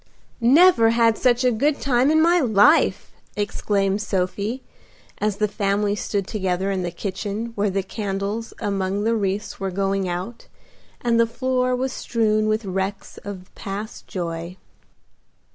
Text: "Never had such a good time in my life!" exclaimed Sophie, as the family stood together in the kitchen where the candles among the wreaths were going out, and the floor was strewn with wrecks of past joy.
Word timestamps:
"Never 0.39 0.89
had 0.89 1.15
such 1.15 1.43
a 1.43 1.51
good 1.51 1.79
time 1.79 2.09
in 2.09 2.23
my 2.23 2.39
life!" 2.39 3.11
exclaimed 3.35 4.01
Sophie, 4.01 4.63
as 5.19 5.37
the 5.37 5.47
family 5.47 5.95
stood 5.95 6.25
together 6.25 6.71
in 6.71 6.81
the 6.81 6.89
kitchen 6.89 7.51
where 7.53 7.69
the 7.69 7.83
candles 7.83 8.51
among 8.59 9.03
the 9.03 9.15
wreaths 9.15 9.59
were 9.59 9.69
going 9.69 10.09
out, 10.09 10.47
and 11.01 11.19
the 11.19 11.27
floor 11.27 11.75
was 11.75 11.93
strewn 11.93 12.47
with 12.47 12.65
wrecks 12.65 13.19
of 13.23 13.53
past 13.53 14.07
joy. 14.07 14.57